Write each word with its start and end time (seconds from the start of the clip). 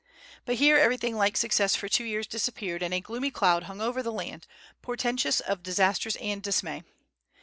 But 0.45 0.55
here 0.55 0.77
everything 0.79 1.15
like 1.15 1.37
success 1.37 1.75
for 1.75 1.87
two 1.87 2.05
years 2.05 2.25
disappeared, 2.25 2.81
and 2.81 2.91
a 2.91 3.01
gloomy 3.01 3.29
cloud 3.29 3.65
hung 3.65 3.81
over 3.81 4.01
the 4.01 4.11
land, 4.11 4.47
portentous 4.81 5.39
of 5.41 5.61
disasters 5.61 6.15
and 6.15 6.41
dismay. 6.41 6.81